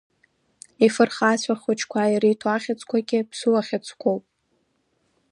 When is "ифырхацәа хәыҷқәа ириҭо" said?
0.85-2.47